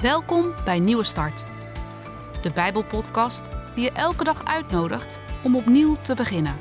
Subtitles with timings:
[0.00, 1.46] Welkom bij Nieuwe Start,
[2.42, 6.58] de Bijbelpodcast die je elke dag uitnodigt om opnieuw te beginnen.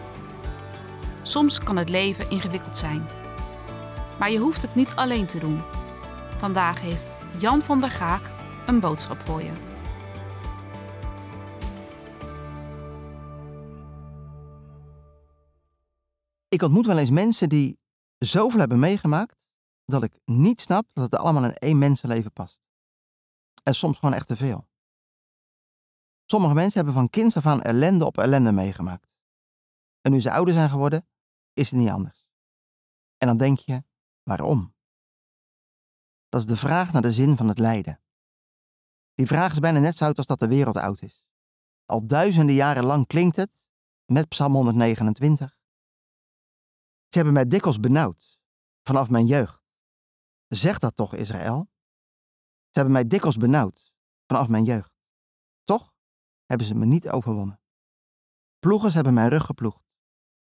[1.21, 3.07] Soms kan het leven ingewikkeld zijn,
[4.20, 5.62] maar je hoeft het niet alleen te doen.
[6.38, 8.31] Vandaag heeft Jan van der Gaag
[8.67, 9.51] een boodschap voor je.
[16.48, 17.80] Ik ontmoet wel eens mensen die
[18.17, 19.35] zoveel hebben meegemaakt
[19.85, 22.59] dat ik niet snap dat het allemaal in één mensenleven past.
[23.63, 24.68] En soms gewoon echt te veel.
[26.26, 29.08] Sommige mensen hebben van kinds af aan ellende op ellende meegemaakt.
[30.02, 31.08] En nu ze ouder zijn geworden,
[31.54, 32.27] is het niet anders.
[33.18, 33.84] En dan denk je,
[34.23, 34.76] waarom?
[36.30, 38.02] Dat is de vraag naar de zin van het lijden.
[39.13, 41.26] Die vraag is bijna net zo oud als dat de wereld oud is.
[41.85, 43.66] Al duizenden jaren lang klinkt het,
[44.05, 45.60] met Psalm 129.
[47.10, 48.40] Ze hebben mij dikwijls benauwd,
[48.84, 49.62] vanaf mijn jeugd.
[50.48, 51.70] Zeg dat toch, Israël?
[52.69, 53.93] Ze hebben mij dikwijls benauwd,
[54.25, 54.91] vanaf mijn jeugd.
[55.63, 55.93] Toch
[56.45, 57.61] hebben ze me niet overwonnen.
[58.59, 59.84] Ploegers hebben mijn rug geploegd.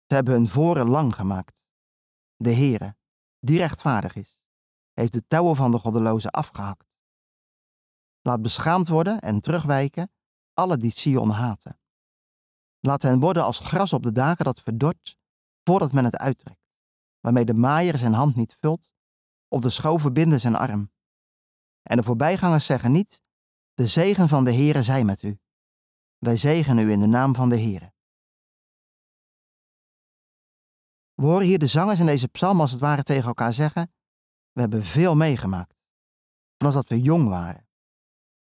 [0.07, 1.65] Ze hebben hun voren lang gemaakt.
[2.37, 2.97] De Heere,
[3.39, 4.41] die rechtvaardig is,
[4.93, 6.91] heeft de touwen van de goddelozen afgehakt.
[8.21, 10.13] Laat beschaamd worden en terugwijken
[10.55, 11.81] alle die Sion haten.
[12.81, 15.17] Laat hen worden als gras op de daken dat verdort
[15.65, 16.71] voordat men het uittrekt,
[17.21, 18.93] waarmee de maaier zijn hand niet vult
[19.49, 20.91] of de schoven binden zijn arm.
[21.83, 23.23] En de voorbijgangers zeggen niet,
[23.75, 25.39] de zegen van de Heere zij met u.
[26.19, 27.93] Wij zegenen u in de naam van de Heere.
[31.15, 33.93] We horen hier de zangers in deze psalm als het ware tegen elkaar zeggen,
[34.53, 35.75] we hebben veel meegemaakt,
[36.59, 37.67] vanaf dat we jong waren.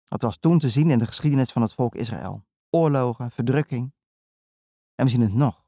[0.04, 2.44] Dat was toen te zien in de geschiedenis van het volk Israël.
[2.70, 3.92] Oorlogen, verdrukking.
[4.94, 5.66] En we zien het nog.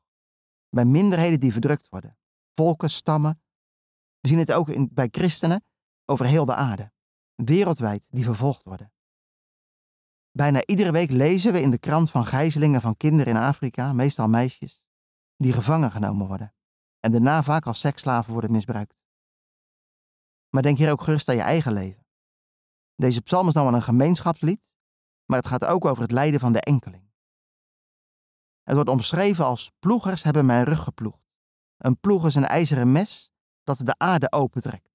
[0.68, 2.18] Bij minderheden die verdrukt worden.
[2.54, 3.42] Volken, stammen.
[4.20, 5.64] We zien het ook in, bij christenen
[6.04, 6.92] over heel de aarde.
[7.34, 8.92] Wereldwijd die vervolgd worden.
[10.30, 14.28] Bijna iedere week lezen we in de krant van gijzelingen van kinderen in Afrika, meestal
[14.28, 14.82] meisjes,
[15.36, 16.54] die gevangen genomen worden
[17.04, 19.00] en daarna vaak als seksslaven worden misbruikt.
[20.48, 22.06] Maar denk hier ook gerust aan je eigen leven.
[22.94, 24.74] Deze psalm is nou wel een gemeenschapslied,
[25.24, 27.10] maar het gaat ook over het lijden van de enkeling.
[28.62, 31.30] Het wordt omschreven als ploegers hebben mijn rug geploegd.
[31.76, 34.91] Een ploeg is een ijzeren mes dat de aarde opentrekt.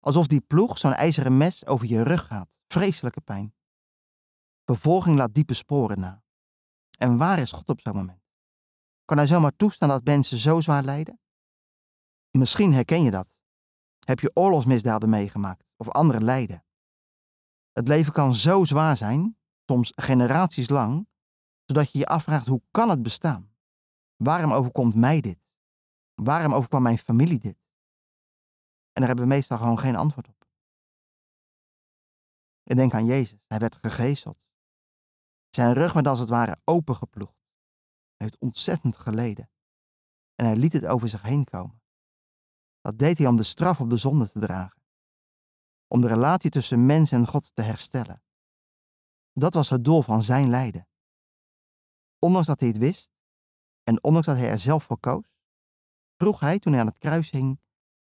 [0.00, 2.58] Alsof die ploeg zo'n ijzeren mes over je rug gaat.
[2.66, 3.54] Vreselijke pijn.
[4.64, 6.22] Vervolging laat diepe sporen na.
[6.98, 8.22] En waar is God op zo'n moment?
[9.04, 11.20] Kan hij zomaar toestaan dat mensen zo zwaar lijden?
[12.30, 13.40] Misschien herken je dat.
[13.98, 16.64] Heb je oorlogsmisdaden meegemaakt of andere lijden?
[17.72, 21.08] Het leven kan zo zwaar zijn, soms generaties lang,
[21.64, 23.52] zodat je je afvraagt hoe kan het bestaan?
[24.16, 25.52] Waarom overkomt mij dit?
[26.14, 27.67] Waarom overkwam mijn familie dit?
[28.98, 30.46] En daar hebben we meestal gewoon geen antwoord op.
[32.62, 33.38] Ik denk aan Jezus.
[33.46, 34.48] Hij werd gegezeld.
[35.50, 37.38] Zijn rug werd als het ware opengeploegd.
[38.16, 39.50] Hij heeft ontzettend geleden.
[40.34, 41.82] En hij liet het over zich heen komen.
[42.80, 44.82] Dat deed hij om de straf op de zonde te dragen.
[45.86, 48.22] Om de relatie tussen mens en God te herstellen.
[49.32, 50.88] Dat was het doel van zijn lijden.
[52.18, 53.10] Ondanks dat hij het wist,
[53.82, 55.34] en ondanks dat hij er zelf voor koos,
[56.16, 57.60] vroeg hij toen hij aan het kruis hing: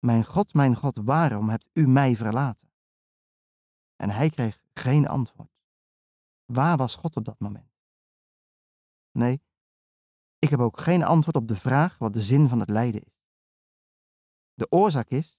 [0.05, 2.69] Mijn God, mijn God, waarom hebt u mij verlaten?
[3.95, 5.51] En hij kreeg geen antwoord.
[6.45, 7.71] Waar was God op dat moment?
[9.11, 9.41] Nee,
[10.39, 13.21] ik heb ook geen antwoord op de vraag wat de zin van het lijden is.
[14.53, 15.37] De oorzaak is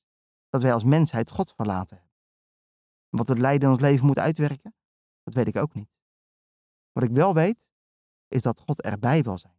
[0.48, 2.14] dat wij als mensheid God verlaten hebben.
[3.08, 4.74] Wat het lijden in ons leven moet uitwerken,
[5.22, 5.90] dat weet ik ook niet.
[6.92, 7.68] Wat ik wel weet,
[8.28, 9.58] is dat God erbij wil zijn.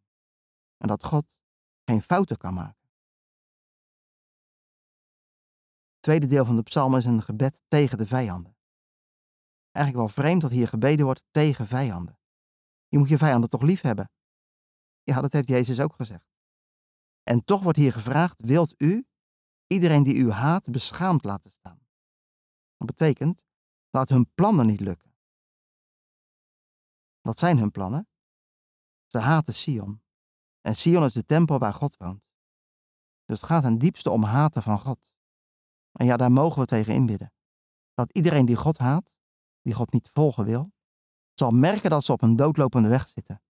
[0.77, 1.37] En dat God
[1.83, 2.84] geen fouten kan maken.
[6.05, 8.57] Tweede deel van de psalm is een gebed tegen de vijanden.
[9.71, 12.19] Eigenlijk wel vreemd dat hier gebeden wordt tegen vijanden.
[12.87, 14.11] Je moet je vijanden toch lief hebben?
[15.03, 16.33] Ja, dat heeft Jezus ook gezegd.
[17.23, 19.07] En toch wordt hier gevraagd, wilt u
[19.67, 21.87] iedereen die u haat beschaamd laten staan?
[22.77, 23.45] Dat betekent,
[23.89, 25.15] laat hun plannen niet lukken.
[27.21, 28.07] Wat zijn hun plannen?
[29.07, 30.03] Ze haten Sion.
[30.61, 32.23] En Sion is de tempel waar God woont.
[33.25, 35.14] Dus het gaat ten diepste om haten van God.
[35.95, 37.33] En ja, daar mogen we tegen inbidden.
[37.93, 39.19] Dat iedereen die God haat,
[39.61, 40.73] die God niet volgen wil,
[41.33, 43.41] zal merken dat ze op een doodlopende weg zitten.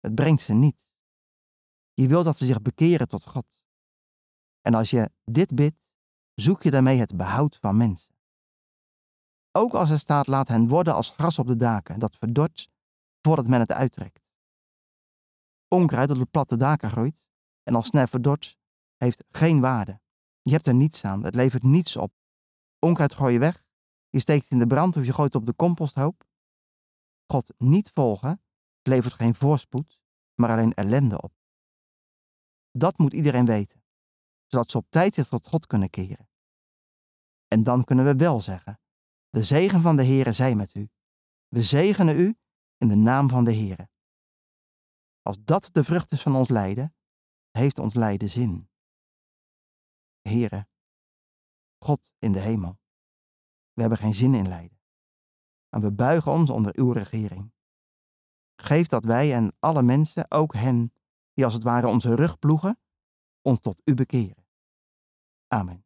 [0.00, 0.86] Het brengt ze niet.
[1.92, 3.58] Je wilt dat ze zich bekeren tot God.
[4.60, 5.90] En als je dit bidt,
[6.34, 8.14] zoek je daarmee het behoud van mensen.
[9.52, 12.70] Ook als er staat, laat hen worden als gras op de daken, dat verdort
[13.20, 14.24] voordat men het uittrekt.
[15.68, 17.26] Onkruid dat op platte daken groeit
[17.62, 18.58] en als snel verdort,
[18.96, 20.00] heeft geen waarde.
[20.46, 22.12] Je hebt er niets aan, het levert niets op.
[22.78, 23.64] Onkruid gooi je weg
[24.08, 26.26] Je steekt in de brand of je gooit op de composthoop.
[27.26, 28.42] God niet volgen
[28.82, 30.00] levert geen voorspoed,
[30.34, 31.32] maar alleen ellende op.
[32.70, 33.84] Dat moet iedereen weten,
[34.46, 36.28] zodat ze op tijd weer tot God kunnen keren.
[37.48, 38.80] En dan kunnen we wel zeggen,
[39.28, 40.88] de zegen van de Heere zij met u.
[41.48, 42.38] We zegenen u
[42.76, 43.88] in de naam van de Heere.
[45.22, 46.94] Als dat de vrucht is van ons lijden,
[47.50, 48.68] heeft ons lijden zin.
[50.26, 50.68] Heere,
[51.78, 52.78] God in de hemel,
[53.72, 54.78] we hebben geen zin in lijden.
[55.68, 57.52] En we buigen ons onder uw regering.
[58.56, 60.92] Geef dat wij en alle mensen, ook hen
[61.32, 62.80] die als het ware onze rug ploegen,
[63.40, 64.46] ons tot u bekeren.
[65.46, 65.85] Amen.